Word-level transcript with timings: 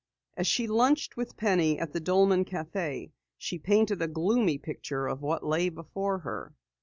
As 0.35 0.47
she 0.47 0.65
lunched 0.65 1.15
with 1.15 1.37
Penny 1.37 1.77
at 1.77 1.93
the 1.93 1.99
Dolman 1.99 2.43
Cafe, 2.43 3.11
she 3.37 3.59
painted 3.59 4.01
a 4.01 4.07
gloomy 4.07 4.57
picture 4.57 5.05
of 5.05 5.21
what 5.21 5.45
lay 5.45 5.69
before 5.69 6.17
her. 6.21 6.55